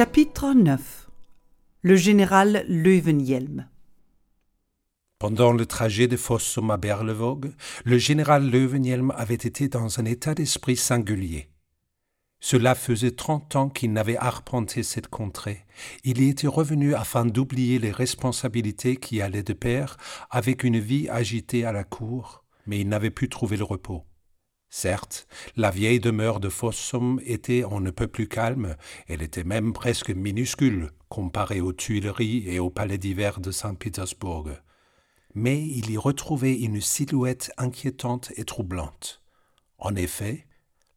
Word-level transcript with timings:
Chapitre 0.00 0.54
9 0.54 1.10
Le 1.82 1.94
général 1.94 2.64
Löwenhielm 2.68 3.68
Pendant 5.18 5.52
le 5.52 5.66
trajet 5.66 6.08
de 6.08 6.16
Fossum 6.16 6.70
à 6.70 6.78
Berlevåg, 6.78 7.52
le 7.84 7.98
général 7.98 8.48
Löwenhielm 8.48 9.12
avait 9.14 9.34
été 9.34 9.68
dans 9.68 10.00
un 10.00 10.06
état 10.06 10.34
d'esprit 10.34 10.76
singulier. 10.76 11.50
Cela 12.40 12.74
faisait 12.74 13.10
trente 13.10 13.56
ans 13.56 13.68
qu'il 13.68 13.92
n'avait 13.92 14.16
arpenté 14.16 14.82
cette 14.84 15.08
contrée. 15.08 15.66
Il 16.02 16.22
y 16.22 16.30
était 16.30 16.46
revenu 16.46 16.94
afin 16.94 17.26
d'oublier 17.26 17.78
les 17.78 17.92
responsabilités 17.92 18.96
qui 18.96 19.20
allaient 19.20 19.42
de 19.42 19.52
pair 19.52 19.98
avec 20.30 20.64
une 20.64 20.78
vie 20.78 21.10
agitée 21.10 21.66
à 21.66 21.72
la 21.72 21.84
cour, 21.84 22.46
mais 22.64 22.80
il 22.80 22.88
n'avait 22.88 23.10
pu 23.10 23.28
trouver 23.28 23.58
le 23.58 23.64
repos. 23.64 24.06
Certes, 24.72 25.26
la 25.56 25.72
vieille 25.72 25.98
demeure 25.98 26.38
de 26.38 26.48
Fossum 26.48 27.20
était 27.24 27.64
on 27.64 27.80
ne 27.80 27.90
peut 27.90 28.06
plus 28.06 28.28
calme, 28.28 28.76
elle 29.08 29.20
était 29.20 29.42
même 29.42 29.72
presque 29.72 30.10
minuscule 30.10 30.90
comparée 31.08 31.60
aux 31.60 31.72
Tuileries 31.72 32.44
et 32.46 32.60
au 32.60 32.70
palais 32.70 32.96
d'hiver 32.96 33.40
de 33.40 33.50
Saint-Pétersbourg. 33.50 34.50
Mais 35.34 35.66
il 35.66 35.90
y 35.90 35.96
retrouvait 35.96 36.54
une 36.54 36.80
silhouette 36.80 37.50
inquiétante 37.58 38.32
et 38.36 38.44
troublante. 38.44 39.22
En 39.78 39.96
effet, 39.96 40.46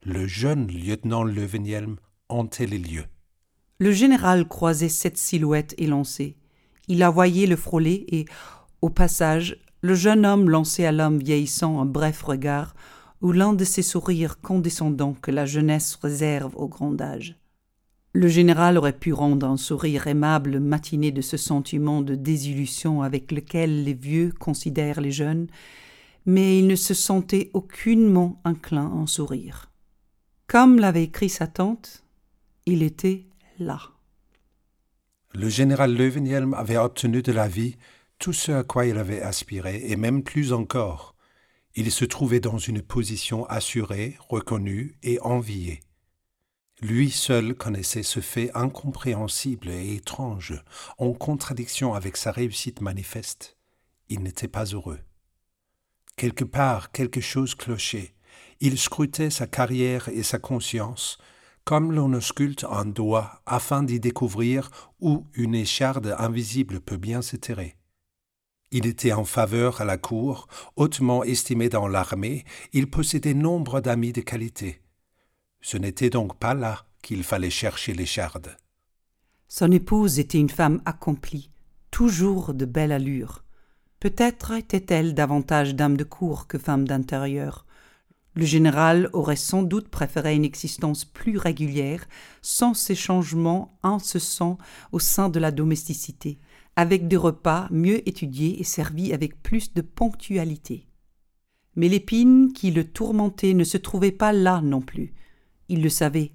le 0.04 0.28
jeune 0.28 0.68
lieutenant 0.68 1.24
Löwenhielm 1.24 1.98
hantait 2.30 2.68
les 2.68 2.78
lieux. 2.78 3.06
Le 3.80 3.92
général 3.92 4.48
croisait 4.48 4.88
cette 4.88 5.18
silhouette 5.18 5.74
élancée. 5.80 6.38
Il 6.88 7.00
la 7.00 7.10
voyait 7.10 7.48
le 7.48 7.56
frôler 7.56 8.06
et, 8.10 8.26
au 8.82 8.92
passage, 8.92 9.58
le 9.82 9.96
jeune 9.96 10.28
homme 10.28 10.48
lançait 10.48 10.86
à 10.86 10.92
l'homme 10.92 11.18
vieillissant 11.18 11.82
un 11.82 11.86
bref 11.86 12.22
regard 12.22 12.76
ou 13.24 13.32
l'un 13.32 13.54
de 13.54 13.64
ces 13.64 13.82
sourires 13.82 14.42
condescendants 14.42 15.16
que 15.20 15.32
la 15.32 15.46
jeunesse 15.46 15.96
réserve 15.96 16.56
au 16.56 16.68
grand 16.68 17.00
âge. 17.02 17.38
Le 18.12 18.28
général 18.28 18.78
aurait 18.78 19.00
pu 19.00 19.14
rendre 19.14 19.48
un 19.48 19.58
sourire 19.58 20.06
aimable 20.08 20.60
matiné 20.60 21.12
de 21.12 21.22
ce 21.22 21.38
sentiment 21.38 22.02
de 22.02 22.14
désillusion 22.14 23.02
avec 23.02 23.32
lequel 23.32 23.86
les 23.86 23.96
vieux 23.96 24.34
considèrent 24.38 25.02
les 25.02 25.12
jeunes, 25.12 25.48
mais 26.26 26.60
il 26.60 26.68
ne 26.68 26.76
se 26.76 26.94
sentait 26.94 27.50
aucunement 27.54 28.40
inclin 28.44 28.86
à 28.86 28.94
en 28.94 29.08
sourire. 29.08 29.72
Comme 30.46 30.78
l'avait 30.78 31.06
écrit 31.06 31.30
sa 31.30 31.48
tante, 31.48 32.04
il 32.66 32.84
était 32.84 33.26
là. 33.58 33.80
Le 35.34 35.50
général 35.50 35.96
Löwenhielm 35.96 36.54
avait 36.54 36.78
obtenu 36.78 37.22
de 37.22 37.32
la 37.32 37.48
vie 37.48 37.78
tout 38.20 38.34
ce 38.34 38.52
à 38.52 38.64
quoi 38.64 38.86
il 38.86 38.98
avait 38.98 39.22
aspiré, 39.22 39.82
et 39.86 39.96
même 39.96 40.24
plus 40.24 40.54
encore. 40.54 41.13
Il 41.76 41.92
se 41.92 42.06
trouvait 42.06 42.40
dans 42.40 42.60
une 42.60 42.82
position 42.82 43.46
assurée, 43.46 44.16
reconnue 44.30 44.96
et 45.02 45.20
enviée. 45.22 45.80
Lui 46.82 47.10
seul 47.10 47.56
connaissait 47.56 48.04
ce 48.04 48.20
fait 48.20 48.52
incompréhensible 48.54 49.70
et 49.70 49.96
étrange, 49.96 50.62
en 50.98 51.14
contradiction 51.14 51.94
avec 51.94 52.18
sa 52.18 52.32
réussite 52.32 52.82
manifeste. 52.82 53.58
Il 54.10 54.22
n'était 54.22 54.48
pas 54.48 54.66
heureux. 54.66 55.00
Quelque 56.16 56.44
part, 56.44 56.92
quelque 56.92 57.22
chose 57.22 57.56
clochait. 57.56 58.14
Il 58.60 58.78
scrutait 58.78 59.30
sa 59.30 59.48
carrière 59.48 60.10
et 60.10 60.24
sa 60.24 60.38
conscience, 60.38 61.18
comme 61.64 61.92
l'on 61.92 62.14
ausculte 62.14 62.66
un 62.70 62.86
doigt 62.86 63.42
afin 63.46 63.82
d'y 63.82 64.00
découvrir 64.00 64.70
où 65.00 65.26
une 65.34 65.56
écharde 65.56 66.16
invisible 66.20 66.82
peut 66.82 66.98
bien 66.98 67.22
s'éterrer. 67.22 67.78
Il 68.76 68.88
était 68.88 69.14
en 69.14 69.24
faveur 69.24 69.82
à 69.82 69.86
la 69.86 70.00
cour, 70.00 70.48
hautement 70.78 71.24
estimé 71.24 71.70
dans 71.70 71.88
l'armée, 71.88 72.44
il 72.74 72.90
possédait 72.90 73.36
nombre 73.36 73.82
d'amis 73.82 74.14
de 74.14 74.22
qualité. 74.22 74.82
Ce 75.62 75.78
n'était 75.78 76.10
donc 76.10 76.40
pas 76.40 76.56
là 76.56 76.88
qu'il 77.04 77.24
fallait 77.24 77.52
chercher 77.52 77.94
l'écharde. 77.94 78.58
Son 79.48 79.72
épouse 79.72 80.18
était 80.18 80.40
une 80.40 80.50
femme 80.50 80.82
accomplie, 80.86 81.52
toujours 81.92 82.56
de 82.56 82.66
belle 82.66 82.92
allure. 82.92 83.44
Peut-être 84.00 84.54
était-elle 84.54 85.14
davantage 85.14 85.76
dame 85.76 85.96
de 85.96 86.04
cour 86.04 86.48
que 86.48 86.58
femme 86.58 86.88
d'intérieur. 86.88 87.68
Le 88.34 88.46
général 88.46 89.12
aurait 89.14 89.36
sans 89.36 89.62
doute 89.62 89.90
préféré 89.90 90.34
une 90.34 90.46
existence 90.46 91.06
plus 91.06 91.38
régulière, 91.38 92.08
sans 92.42 92.74
ces 92.74 92.96
changements 92.96 93.78
incessants 93.84 94.58
au 94.92 94.98
sein 94.98 95.30
de 95.30 95.40
la 95.40 95.52
domesticité 95.52 96.40
avec 96.76 97.08
des 97.08 97.18
repas 97.18 97.68
mieux 97.72 98.08
étudiés 98.08 98.60
et 98.60 98.64
servis 98.64 99.14
avec 99.14 99.42
plus 99.42 99.74
de 99.74 99.82
ponctualité. 99.82 100.88
Mais 101.76 101.90
l'épine 101.90 102.54
qui 102.54 102.72
le 102.72 102.84
tourmentait 102.84 103.54
ne 103.54 103.64
se 103.64 103.78
trouvait 103.78 104.12
pas 104.12 104.32
là 104.32 104.62
non 104.62 104.82
plus. 104.82 105.14
Il 105.70 105.82
le 105.82 105.90
savait. 105.90 106.34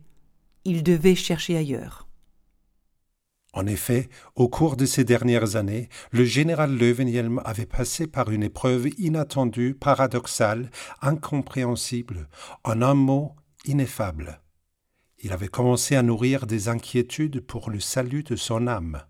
Il 0.64 0.82
devait 0.82 1.14
chercher 1.14 1.56
ailleurs. 1.56 2.08
En 3.54 3.66
effet, 3.66 4.08
au 4.34 4.48
cours 4.48 4.76
de 4.76 4.84
ces 4.84 5.04
dernières 5.04 5.56
années, 5.56 5.88
le 6.10 6.24
général 6.24 6.76
Löwenhielm 6.76 7.40
avait 7.44 7.66
passé 7.66 8.06
par 8.06 8.30
une 8.30 8.42
épreuve 8.42 8.88
inattendue, 8.98 9.74
paradoxale, 9.74 10.70
incompréhensible, 11.00 12.28
en 12.64 12.82
un 12.82 12.94
mot 12.94 13.34
ineffable. 13.64 14.42
Il 15.20 15.32
avait 15.32 15.48
commencé 15.48 15.96
à 15.96 16.02
nourrir 16.02 16.46
des 16.46 16.68
inquiétudes 16.68 17.40
pour 17.40 17.70
le 17.70 17.80
salut 17.80 18.22
de 18.22 18.36
son 18.36 18.66
âme. 18.66 19.02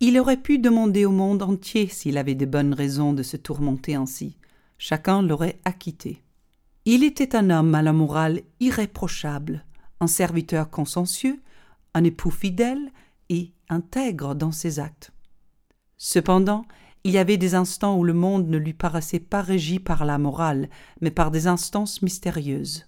Il 0.00 0.18
aurait 0.18 0.36
pu 0.36 0.58
demander 0.58 1.04
au 1.04 1.10
monde 1.10 1.42
entier 1.42 1.86
s'il 1.88 2.18
avait 2.18 2.34
de 2.34 2.46
bonnes 2.46 2.74
raisons 2.74 3.12
de 3.12 3.22
se 3.22 3.36
tourmenter 3.36 3.94
ainsi. 3.94 4.36
Chacun 4.76 5.22
l'aurait 5.22 5.60
acquitté. 5.64 6.22
Il 6.84 7.04
était 7.04 7.36
un 7.36 7.50
homme 7.50 7.74
à 7.74 7.82
la 7.82 7.92
morale 7.92 8.42
irréprochable, 8.60 9.64
un 10.00 10.06
serviteur 10.06 10.68
consciencieux, 10.68 11.40
un 11.94 12.04
époux 12.04 12.30
fidèle 12.30 12.90
et 13.30 13.52
intègre 13.68 14.34
dans 14.34 14.52
ses 14.52 14.80
actes. 14.80 15.12
Cependant, 15.96 16.66
il 17.04 17.12
y 17.12 17.18
avait 17.18 17.36
des 17.36 17.54
instants 17.54 17.96
où 17.96 18.04
le 18.04 18.12
monde 18.12 18.48
ne 18.48 18.58
lui 18.58 18.74
paraissait 18.74 19.20
pas 19.20 19.42
régi 19.42 19.78
par 19.78 20.04
la 20.04 20.18
morale, 20.18 20.68
mais 21.00 21.10
par 21.10 21.30
des 21.30 21.46
instances 21.46 22.02
mystérieuses. 22.02 22.86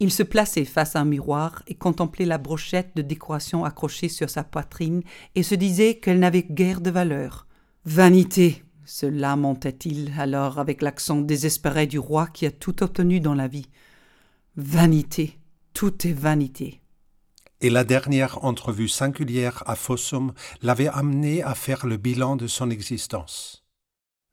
Il 0.00 0.10
se 0.10 0.22
plaçait 0.22 0.64
face 0.64 0.96
à 0.96 1.00
un 1.00 1.04
miroir 1.04 1.62
et 1.66 1.74
contemplait 1.74 2.24
la 2.24 2.38
brochette 2.38 2.96
de 2.96 3.02
décoration 3.02 3.64
accrochée 3.64 4.08
sur 4.08 4.28
sa 4.28 4.42
poitrine 4.42 5.02
et 5.34 5.42
se 5.42 5.54
disait 5.54 5.96
qu'elle 5.96 6.18
n'avait 6.18 6.42
guère 6.42 6.80
de 6.80 6.90
valeur. 6.90 7.46
Vanité 7.84 8.64
se 8.84 9.06
lamentait-il 9.06 10.12
alors 10.18 10.58
avec 10.58 10.82
l'accent 10.82 11.20
désespéré 11.20 11.86
du 11.86 11.98
roi 11.98 12.26
qui 12.26 12.44
a 12.44 12.50
tout 12.50 12.82
obtenu 12.82 13.20
dans 13.20 13.34
la 13.34 13.48
vie. 13.48 13.68
Vanité, 14.56 15.38
tout 15.72 16.06
est 16.06 16.12
vanité. 16.12 16.80
Et 17.60 17.70
la 17.70 17.84
dernière 17.84 18.44
entrevue 18.44 18.88
singulière 18.88 19.62
à 19.66 19.74
Fossum 19.74 20.32
l'avait 20.60 20.88
amené 20.88 21.42
à 21.42 21.54
faire 21.54 21.86
le 21.86 21.96
bilan 21.96 22.36
de 22.36 22.46
son 22.46 22.68
existence. 22.68 23.63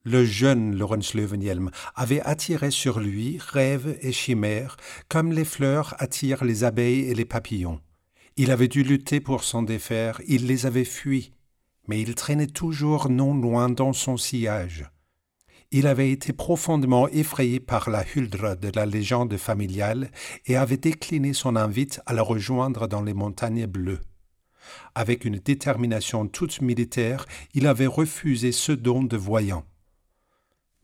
Le 0.04 0.26
jeune 0.26 0.76
Lorenz 0.76 1.14
Löwenhielm 1.14 1.70
avait 1.94 2.22
attiré 2.22 2.72
sur 2.72 3.00
lui 3.00 3.38
rêves 3.40 4.00
et 4.02 4.12
chimères 4.12 4.76
comme 5.10 5.32
les 5.32 5.46
fleurs 5.46 5.94
attirent 6.00 6.44
les 6.44 6.64
abeilles 6.64 7.02
et 7.02 7.14
les 7.14 7.26
papillons. 7.26 7.80
Il 8.36 8.50
avait 8.50 8.68
dû 8.68 8.82
lutter 8.82 9.20
pour 9.20 9.44
s'en 9.44 9.62
défaire, 9.62 10.20
il 10.28 10.48
les 10.48 10.66
avait 10.66 10.86
fuis, 10.86 11.34
mais 11.88 12.02
il 12.02 12.16
traînait 12.16 12.48
toujours 12.48 13.10
non 13.10 13.36
loin 13.36 13.70
dans 13.70 13.94
son 13.94 14.18
sillage. 14.18 14.90
Il 15.70 15.86
avait 15.86 16.10
été 16.10 16.34
profondément 16.34 17.08
effrayé 17.08 17.60
par 17.60 17.92
la 17.92 18.04
huldre 18.16 18.56
de 18.56 18.72
la 18.74 18.88
légende 18.88 19.38
familiale 19.38 20.10
et 20.48 20.58
avait 20.58 20.78
décliné 20.78 21.34
son 21.34 21.56
invite 21.56 22.02
à 22.08 22.14
la 22.14 22.24
rejoindre 22.24 22.88
dans 22.88 23.04
les 23.04 23.14
montagnes 23.14 23.68
bleues. 23.68 24.02
Avec 24.96 25.26
une 25.26 25.38
détermination 25.38 26.28
toute 26.28 26.60
militaire, 26.62 27.28
il 27.54 27.68
avait 27.68 27.86
refusé 27.86 28.52
ce 28.52 28.72
don 28.72 29.04
de 29.04 29.18
voyant. 29.18 29.64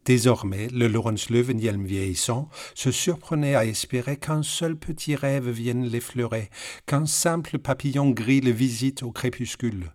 Désormais, 0.07 0.69
le 0.69 0.87
Laurence 0.87 1.29
Löwenhielm 1.29 1.85
vieillissant 1.85 2.47
se 2.75 2.91
surprenait 2.91 3.55
à 3.55 3.65
espérer 3.65 4.15
qu'un 4.15 4.41
seul 4.41 4.77
petit 4.77 5.17
rêve 5.17 5.49
vienne 5.49 5.85
l'effleurer, 5.85 6.49
qu'un 6.85 7.05
simple 7.05 7.59
papillon 7.59 8.11
gris 8.11 8.39
le 8.39 8.51
visite 8.51 9.03
au 9.03 9.11
crépuscule. 9.11 9.91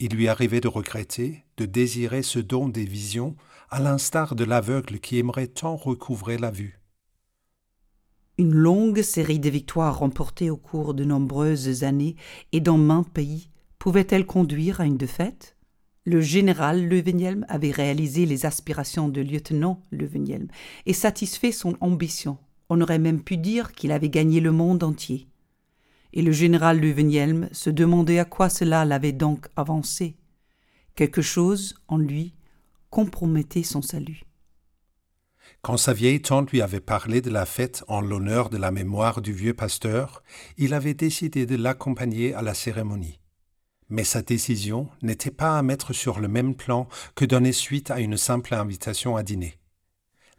Il 0.00 0.16
lui 0.16 0.26
arrivait 0.26 0.60
de 0.60 0.66
regretter, 0.66 1.44
de 1.56 1.66
désirer 1.66 2.24
ce 2.24 2.40
don 2.40 2.68
des 2.68 2.84
visions, 2.84 3.36
à 3.70 3.78
l'instar 3.78 4.34
de 4.34 4.42
l'aveugle 4.42 4.98
qui 4.98 5.18
aimerait 5.18 5.46
tant 5.46 5.76
recouvrer 5.76 6.36
la 6.36 6.50
vue. 6.50 6.80
Une 8.38 8.54
longue 8.54 9.02
série 9.02 9.38
de 9.38 9.50
victoires 9.50 10.00
remportées 10.00 10.50
au 10.50 10.56
cours 10.56 10.94
de 10.94 11.04
nombreuses 11.04 11.84
années 11.84 12.16
et 12.50 12.60
dans 12.60 12.76
maints 12.76 13.04
pays 13.04 13.50
pouvait-elle 13.78 14.26
conduire 14.26 14.80
à 14.80 14.84
une 14.84 14.96
défaite? 14.96 15.55
Le 16.06 16.20
général 16.20 16.86
Löwenhielm 16.86 17.44
avait 17.48 17.72
réalisé 17.72 18.26
les 18.26 18.46
aspirations 18.46 19.08
de 19.08 19.20
lieutenant 19.20 19.82
Löwenhielm 19.90 20.46
et 20.86 20.92
satisfait 20.92 21.50
son 21.50 21.76
ambition. 21.80 22.38
On 22.68 22.80
aurait 22.80 23.00
même 23.00 23.22
pu 23.22 23.36
dire 23.36 23.72
qu'il 23.72 23.90
avait 23.90 24.08
gagné 24.08 24.38
le 24.38 24.52
monde 24.52 24.84
entier. 24.84 25.26
Et 26.12 26.22
le 26.22 26.30
général 26.30 26.80
Löwenhielm 26.80 27.48
se 27.50 27.70
demandait 27.70 28.20
à 28.20 28.24
quoi 28.24 28.48
cela 28.48 28.84
l'avait 28.84 29.12
donc 29.12 29.48
avancé. 29.56 30.16
Quelque 30.94 31.22
chose 31.22 31.74
en 31.88 31.98
lui 31.98 32.34
compromettait 32.88 33.64
son 33.64 33.82
salut. 33.82 34.22
Quand 35.60 35.76
sa 35.76 35.92
vieille 35.92 36.22
tante 36.22 36.52
lui 36.52 36.62
avait 36.62 36.80
parlé 36.80 37.20
de 37.20 37.30
la 37.30 37.46
fête 37.46 37.82
en 37.88 38.00
l'honneur 38.00 38.48
de 38.48 38.58
la 38.58 38.70
mémoire 38.70 39.20
du 39.20 39.32
vieux 39.32 39.54
pasteur, 39.54 40.22
il 40.56 40.72
avait 40.72 40.94
décidé 40.94 41.46
de 41.46 41.56
l'accompagner 41.56 42.32
à 42.32 42.42
la 42.42 42.54
cérémonie. 42.54 43.18
Mais 43.88 44.04
sa 44.04 44.22
décision 44.22 44.88
n'était 45.02 45.30
pas 45.30 45.58
à 45.58 45.62
mettre 45.62 45.92
sur 45.92 46.18
le 46.20 46.28
même 46.28 46.54
plan 46.54 46.88
que 47.14 47.24
donner 47.24 47.52
suite 47.52 47.90
à 47.90 48.00
une 48.00 48.16
simple 48.16 48.54
invitation 48.54 49.16
à 49.16 49.22
dîner. 49.22 49.58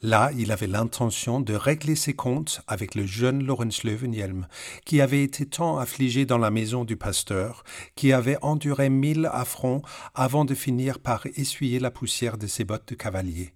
Là, 0.03 0.29
il 0.37 0.51
avait 0.51 0.67
l'intention 0.67 1.39
de 1.41 1.55
régler 1.55 1.95
ses 1.95 2.13
comptes 2.13 2.61
avec 2.67 2.93
le 2.93 3.07
jeune 3.07 3.43
Lorenz 3.43 3.83
Löwenhjelm, 3.83 4.47
qui 4.85 5.01
avait 5.01 5.23
été 5.23 5.47
tant 5.47 5.79
affligé 5.79 6.25
dans 6.27 6.37
la 6.37 6.51
maison 6.51 6.85
du 6.85 6.97
pasteur, 6.97 7.63
qui 7.95 8.13
avait 8.13 8.37
enduré 8.43 8.89
mille 8.89 9.27
affronts 9.31 9.81
avant 10.13 10.45
de 10.45 10.53
finir 10.53 10.99
par 10.99 11.25
essuyer 11.35 11.79
la 11.79 11.89
poussière 11.89 12.37
de 12.37 12.45
ses 12.45 12.63
bottes 12.63 12.89
de 12.89 12.95
cavalier. 12.95 13.55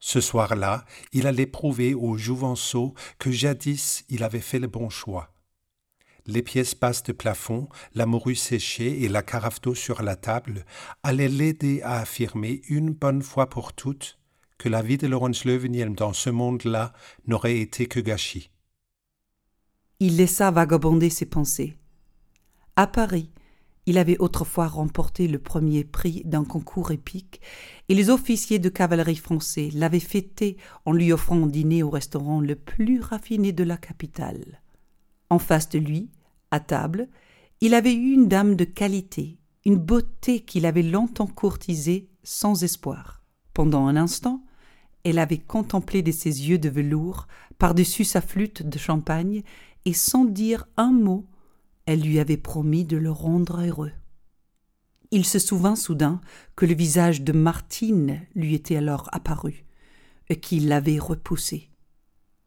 Ce 0.00 0.20
soir-là, 0.20 0.84
il 1.14 1.26
allait 1.26 1.46
prouver 1.46 1.94
au 1.94 2.18
Jouvenceau 2.18 2.92
que 3.18 3.30
jadis 3.30 4.04
il 4.10 4.22
avait 4.22 4.40
fait 4.40 4.58
le 4.58 4.66
bon 4.66 4.90
choix. 4.90 5.33
Les 6.26 6.42
pièces 6.42 6.74
basses 6.74 7.02
de 7.02 7.12
plafond, 7.12 7.68
la 7.94 8.06
morue 8.06 8.34
séchée 8.34 9.02
et 9.02 9.08
la 9.08 9.22
carafe 9.22 9.60
d'eau 9.60 9.74
sur 9.74 10.02
la 10.02 10.16
table 10.16 10.64
allaient 11.02 11.28
l'aider 11.28 11.82
à 11.82 12.00
affirmer 12.00 12.62
une 12.68 12.90
bonne 12.90 13.22
fois 13.22 13.50
pour 13.50 13.74
toutes 13.74 14.18
que 14.56 14.70
la 14.70 14.80
vie 14.80 14.96
de 14.96 15.06
Laurence 15.06 15.44
Löwenhjelm 15.44 15.94
dans 15.94 16.14
ce 16.14 16.30
monde-là 16.30 16.94
n'aurait 17.26 17.58
été 17.58 17.86
que 17.86 18.00
gâchis. 18.00 18.50
Il 20.00 20.16
laissa 20.16 20.50
vagabonder 20.50 21.10
ses 21.10 21.26
pensées. 21.26 21.76
À 22.76 22.86
Paris, 22.86 23.30
il 23.84 23.98
avait 23.98 24.18
autrefois 24.18 24.66
remporté 24.66 25.28
le 25.28 25.38
premier 25.38 25.84
prix 25.84 26.22
d'un 26.24 26.44
concours 26.44 26.90
épique, 26.90 27.42
et 27.90 27.94
les 27.94 28.08
officiers 28.08 28.58
de 28.58 28.70
cavalerie 28.70 29.16
français 29.16 29.68
l'avaient 29.74 30.00
fêté 30.00 30.56
en 30.86 30.92
lui 30.92 31.12
offrant 31.12 31.42
un 31.42 31.46
dîner 31.46 31.82
au 31.82 31.90
restaurant 31.90 32.40
le 32.40 32.56
plus 32.56 33.00
raffiné 33.00 33.52
de 33.52 33.64
la 33.64 33.76
capitale. 33.76 34.62
En 35.28 35.38
face 35.38 35.68
de 35.68 35.78
lui, 35.78 36.10
à 36.54 36.60
table, 36.60 37.08
il 37.60 37.74
avait 37.74 37.94
eu 37.94 38.12
une 38.12 38.28
dame 38.28 38.54
de 38.54 38.64
qualité, 38.64 39.38
une 39.64 39.76
beauté 39.76 40.40
qu'il 40.40 40.66
avait 40.66 40.82
longtemps 40.82 41.26
courtisée 41.26 42.08
sans 42.22 42.62
espoir. 42.62 43.22
Pendant 43.52 43.86
un 43.86 43.96
instant, 43.96 44.44
elle 45.04 45.18
avait 45.18 45.38
contemplé 45.38 46.02
de 46.02 46.12
ses 46.12 46.48
yeux 46.48 46.58
de 46.58 46.68
velours 46.68 47.26
par-dessus 47.58 48.04
sa 48.04 48.20
flûte 48.20 48.62
de 48.62 48.78
champagne, 48.78 49.42
et 49.84 49.92
sans 49.92 50.24
dire 50.24 50.66
un 50.76 50.92
mot, 50.92 51.26
elle 51.86 52.00
lui 52.00 52.18
avait 52.18 52.38
promis 52.38 52.84
de 52.84 52.96
le 52.96 53.10
rendre 53.10 53.60
heureux. 53.60 53.92
Il 55.10 55.24
se 55.24 55.38
souvint 55.38 55.76
soudain 55.76 56.20
que 56.56 56.66
le 56.66 56.74
visage 56.74 57.22
de 57.22 57.32
Martine 57.32 58.22
lui 58.34 58.54
était 58.54 58.76
alors 58.76 59.08
apparu, 59.12 59.64
et 60.28 60.40
qu'il 60.40 60.68
l'avait 60.68 60.98
repoussé. 60.98 61.68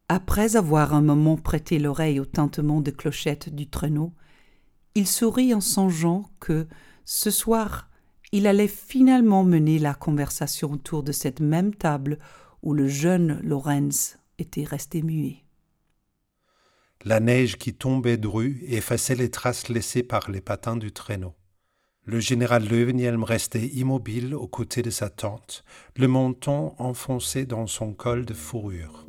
Après 0.09 0.55
avoir 0.55 0.93
un 0.93 1.01
moment 1.01 1.35
prêté 1.35 1.79
l'oreille 1.79 2.21
au 2.21 2.25
tintement 2.25 2.79
de 2.79 2.91
clochette 2.91 3.53
du 3.53 3.67
traîneau, 3.67 4.13
il 4.95 5.05
sourit 5.05 5.53
en 5.53 5.59
songeant 5.59 6.29
que, 6.39 6.65
ce 7.03 7.29
soir, 7.29 7.89
il 8.31 8.47
allait 8.47 8.69
finalement 8.69 9.43
mener 9.43 9.79
la 9.79 9.93
conversation 9.93 10.71
autour 10.71 11.03
de 11.03 11.11
cette 11.11 11.41
même 11.41 11.75
table 11.75 12.19
où 12.63 12.73
le 12.73 12.87
jeune 12.87 13.41
Lorenz 13.43 14.17
était 14.39 14.63
resté 14.63 15.01
muet. 15.01 15.43
La 17.03 17.19
neige 17.19 17.57
qui 17.57 17.73
tombait 17.73 18.17
dru 18.17 18.63
effaçait 18.67 19.15
les 19.15 19.29
traces 19.29 19.67
laissées 19.67 20.03
par 20.03 20.31
les 20.31 20.41
patins 20.41 20.77
du 20.77 20.91
traîneau. 20.91 21.35
Le 22.05 22.21
général 22.21 22.65
Löwenhjelm 22.65 23.23
restait 23.23 23.67
immobile 23.67 24.33
aux 24.33 24.47
côtés 24.47 24.81
de 24.81 24.89
sa 24.89 25.09
tante, 25.09 25.65
le 25.97 26.07
menton 26.07 26.73
enfoncé 26.77 27.45
dans 27.45 27.67
son 27.67 27.93
col 27.93 28.25
de 28.25 28.33
fourrure. 28.33 29.05